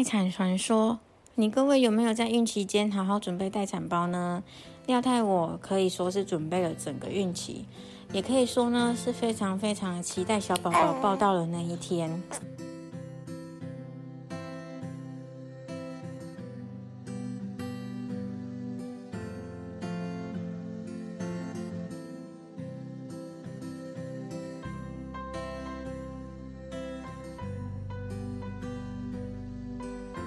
[0.00, 0.98] 待产传说，
[1.34, 4.42] 你各位有没有在孕期间好好准备待产包呢？
[4.86, 7.66] 廖太我可以说是准备了整个孕期，
[8.10, 12.22] 也可以说呢是非常非常期待小宝宝报到的那一天。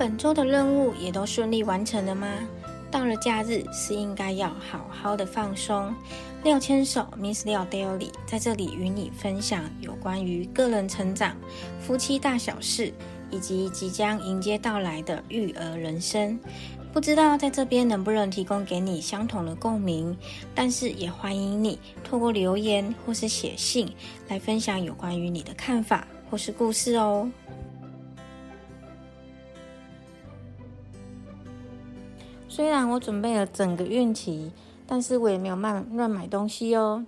[0.04, 2.28] 本周的任务也都顺利完成了吗？
[2.92, 5.96] 到了假日是应该要好好的放松。
[6.44, 11.38] 廖千手 Miss 廖 Daily 在这里与你分享有关于个人成长、
[11.80, 12.92] 夫妻大小事，
[13.32, 16.38] 以及即将迎接到来的育儿人生。
[16.92, 20.18] 不知道在这边能不能提供给你相同的共鸣，
[20.54, 23.90] 但是也欢迎你透过留言或是写信
[24.28, 27.32] 来分享有关于你的看法或是故事哦。
[32.56, 34.52] 虽然我准备了整个孕期，
[34.86, 37.04] 但是我也没有乱乱买东西哦，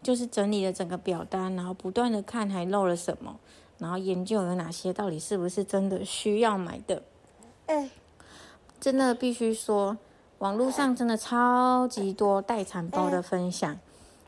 [0.00, 3.34] 就是整理了整个表单，然后不断的看还漏了什么，
[3.78, 7.02] 然后研究有哪些到底是不是真的需要买的。
[7.66, 7.90] 哎，
[8.78, 9.98] 真的必须说，
[10.38, 13.76] 网络上真的超级多待产包的分享，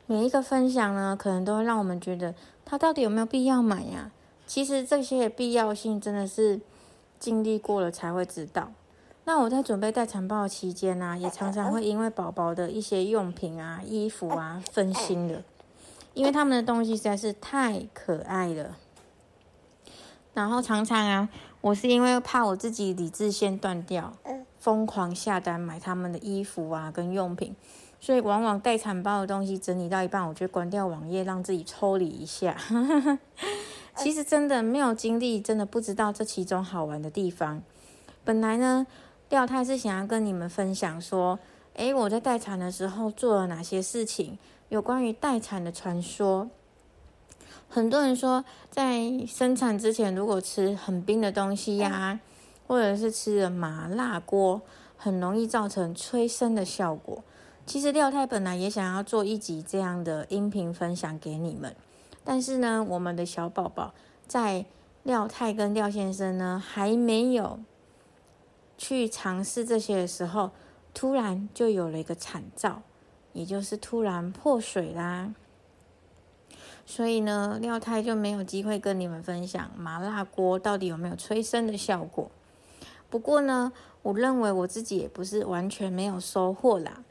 [0.07, 4.11] 每一个分享呢，可能都会让我们觉得它到底有没有必要买呀？
[4.49, 6.61] 其实这些必要性真的是
[7.21, 8.73] 经历过了才会知道。
[9.29, 15.43] 那我在准备待产包期间呢，也常常会因为宝宝的一些用品啊、衣服啊分心的，
[16.15, 18.77] 因为他们的东西实在是太可爱了。
[20.33, 21.29] 然后常常啊，
[21.61, 24.13] 我是因为怕我自己理智线断掉，
[24.61, 27.57] 疯狂下单买他们的衣服啊跟用品，
[27.99, 32.57] 所以往往待产包的东西整理到一半，我就关掉网页，让自己抽离一下。
[33.97, 37.61] 其实真的没有经历，真的不知道这其中好玩的地方。
[38.25, 38.87] 本来呢。
[39.29, 41.39] 廖太是想要跟你们分享说，
[41.75, 44.39] 诶，我在待产的时候做了哪些事情？
[44.69, 46.49] 有关于待产的传说。
[47.69, 52.21] 很多人说，在生产之前如果吃很冰的东西呀，
[52.69, 54.63] 或者是吃了麻辣锅，
[54.97, 57.23] 很容易造成催生的效果。
[57.67, 61.75] 其实廖太本来也想要做一集这样的音频分享给你们，
[62.25, 63.93] 但是呢，我们的小宝宝
[64.29, 64.65] 在
[65.03, 67.59] 廖太跟廖先生呢还没有。
[68.79, 70.51] 去尝试这些的时候，
[70.93, 72.83] 突然就有了一个惨兆，
[73.33, 75.35] 也就是突然破水啦。
[76.85, 82.31] 所以呢，廖太就没有机会跟你们分享麻辣锅到底有没有催生的效果。
[83.11, 83.73] 不过呢，
[84.03, 87.03] 我认为我自己也不是完全没有收获啦。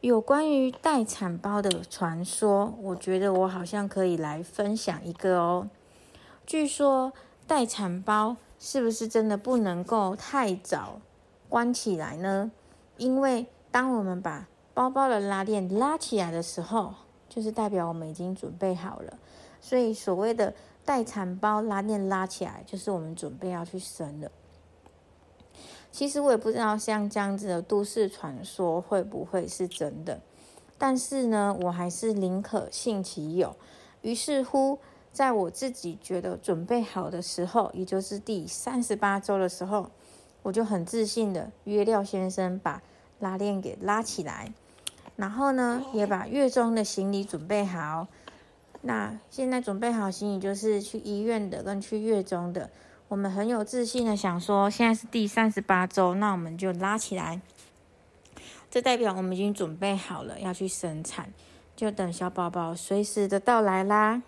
[0.00, 5.68] 有关于待产包的传说，我觉得我好像可以来分享一个哦。
[6.46, 7.12] 据说
[7.46, 11.00] 待产包是不是真的不能够太早？
[11.50, 12.50] 关起来呢，
[12.96, 16.94] 因为当我们把包包的拉链拉起来的时候，
[17.28, 19.18] 就是代表我们已经准备好了。
[19.60, 24.30] 所以所谓的待产包拉链拉起来，就是我们准备要去生了。
[25.90, 30.20] 其实我也不知道像这样子的都市传说会不会是真的，
[30.78, 33.56] 但是呢，我还是宁可信其有。
[34.02, 34.78] 于是乎，
[35.12, 39.90] 在我自己觉得准备好的时候，也就是第三十八周的时候。
[40.42, 42.82] 我就很自信的约廖先生把
[43.18, 44.52] 拉链给拉起来，
[45.16, 48.06] 然后呢也把月中的行李准备好。
[48.82, 52.70] 那现在准备好行李就是去医院的跟去月中的。
[53.08, 57.40] 我们很有自信的想说，现在是第三十八周，那我们就拉起来。
[58.70, 61.28] 这代表我们已经准备好了要去生产，
[61.74, 64.22] 就等小宝宝随时的到来啦。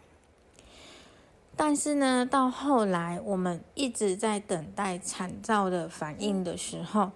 [1.64, 7.12] 但是呢，到后来我们一直在等待产兆的反应的时候，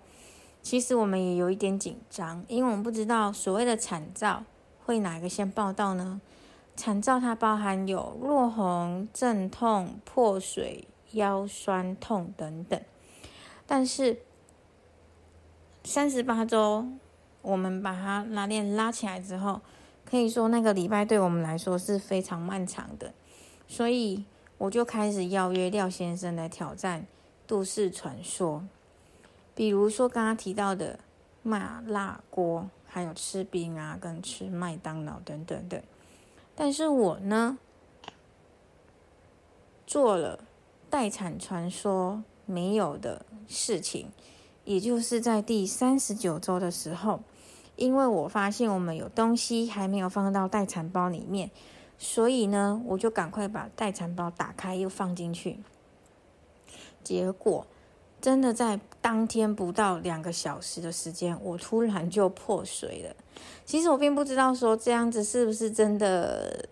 [0.62, 4.44] 其实我们也有一点紧张，因为我们不知道所谓的产兆
[4.84, 6.20] 会哪个先报道呢？
[6.76, 12.80] 产兆它包含有落红、阵痛、破水、腰酸痛等等。
[13.66, 14.20] 但是
[15.82, 16.86] 三十八周，
[17.42, 19.60] 我们把它拉链拉起来之后，
[20.08, 23.12] 可以说那个礼拜对我们来说是非常漫长的。
[23.66, 24.24] 所以
[24.58, 27.06] 我就开始邀约廖先生来挑战
[27.46, 28.64] 都市传说，
[29.54, 30.98] 比如说刚刚提到的
[31.42, 35.80] 麻辣锅，还有吃冰啊，跟吃麦当劳等等等。
[36.54, 37.58] 但是我呢，
[39.86, 40.40] 做了
[40.88, 44.08] 待产传说没有的事情，
[44.64, 47.20] 也就是在第三十九周的时候，
[47.76, 51.50] 因为我发现我们有东西还没有放到待产包里面。
[51.98, 55.58] 所以呢，我就赶快把待产包打开，又放进去。
[57.02, 57.66] 结果
[58.20, 63.14] 真的在当天不到两个小时的时间，我突然就破水了。
[63.64, 66.68] 其实我并不知道说这样子是不是真的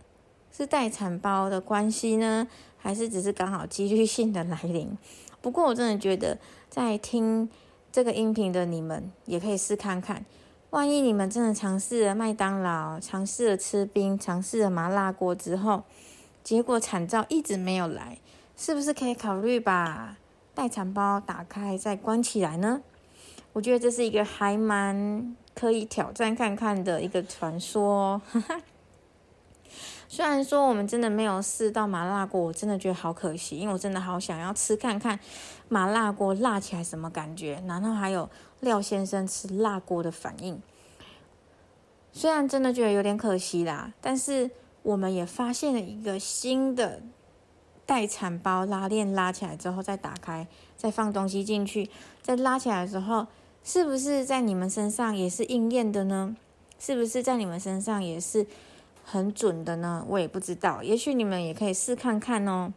[0.50, 4.96] 是待产包的关系呢，还是只是刚好几率性的来临。
[5.40, 6.38] 不过我真的觉得，
[6.68, 7.48] 在听
[7.92, 10.24] 这个音频的你们也可以试看看，
[10.74, 15.84] 万一你们真的尝试了麦当劳，尝试了吃冰，尝试了麻辣锅之后，
[16.42, 18.18] 结果惨照一直没有来，
[18.56, 20.16] 是不是可以考虑把
[20.52, 22.80] 待产包打开再关起来呢？
[23.52, 28.20] 我觉得这是一个还蛮可以挑战看看的一个传说。
[30.08, 35.18] 虽然说我们真的没有试到麻辣锅，我真的觉得好可惜，因为我真的好想要吃看看
[35.68, 38.28] 麻辣锅辣起来什么感觉，然后还有
[38.60, 40.62] 廖先生吃辣锅的反应。
[42.12, 44.50] 虽然真的觉得有点可惜啦，但是
[44.82, 47.00] 我们也发现了一个新的
[47.84, 50.46] 待产包拉链，拉起来之后再打开，
[50.76, 51.90] 再放东西进去，
[52.22, 53.26] 再拉起来的时候，
[53.64, 56.36] 是不是在你们身上也是应验的呢？
[56.78, 58.46] 是不是在你们身上也是？
[59.04, 62.72] 很准的呢，我也不知道，也许你们也可以试看看哦。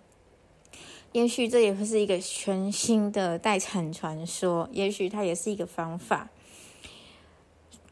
[1.14, 6.30] 也许这也会是一个全新的待产传说，也许它也是一个方法。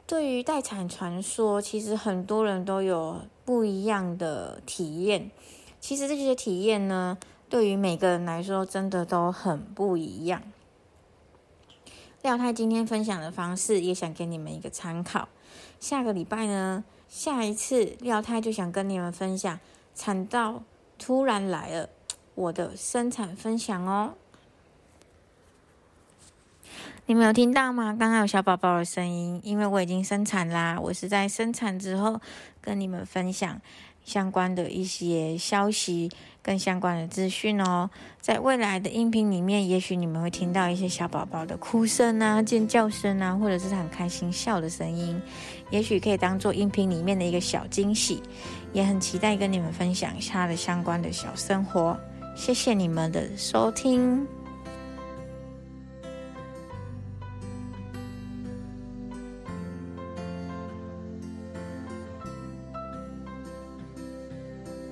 [0.05, 5.31] 对于待产传说，其实很多人都有不一样的体验。
[5.79, 7.17] 其实这些体验呢，
[7.49, 10.43] 对于每个人来说，真的都很不一样。
[12.21, 15.29] 廖太今天分享的方式，也想给你们一个参考。
[15.79, 16.83] 下个礼拜呢？
[17.07, 19.59] 下一次廖太就想跟你们分享
[19.93, 20.63] 产道
[20.97, 21.89] 突然来了
[22.35, 24.13] 我的生产分享哦，
[27.05, 27.95] 你们有听到吗？
[27.97, 32.19] 刚刚有小宝宝的声音，因为我已经生产啦，我是在生产之后
[32.59, 33.61] 跟你们分享。
[34.05, 36.09] 相关的一些消息
[36.41, 37.89] 跟相关的资讯哦，
[38.21, 45.19] 在未来的音频里面，也许你们会听到一些小宝宝的哭声啊、尖叫声啊，或者是很开心笑的声音，
[45.71, 48.21] 也许可以当做音频里面的一个小惊喜，
[48.71, 51.99] 也很期待跟你们分享一下的相关的小生活。
[52.35, 54.44] 谢谢你们的收听。